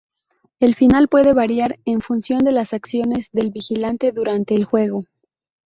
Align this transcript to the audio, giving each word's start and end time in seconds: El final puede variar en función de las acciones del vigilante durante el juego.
El 0.59 0.73
final 0.73 1.09
puede 1.09 1.31
variar 1.31 1.77
en 1.85 2.01
función 2.01 2.39
de 2.39 2.51
las 2.51 2.73
acciones 2.73 3.29
del 3.33 3.51
vigilante 3.51 4.11
durante 4.11 4.55
el 4.55 4.65
juego. 4.65 5.05